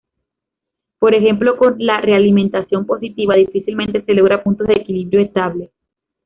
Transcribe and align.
Por 0.97 1.13
ejemplo 1.13 1.55
con 1.57 1.75
la 1.77 2.01
realimentación 2.01 2.87
positiva, 2.87 3.35
difícilmente 3.37 4.03
se 4.03 4.13
logran 4.15 4.41
puntos 4.41 4.65
de 4.65 4.73
equilibrio 4.81 5.21
estable. 5.21 5.71